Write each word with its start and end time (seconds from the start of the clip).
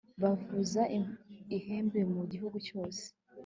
bavuza 0.21 0.81
ihembe 1.57 1.99
mu 2.13 2.21
gihugu 2.31 2.57
cyose 2.67 3.03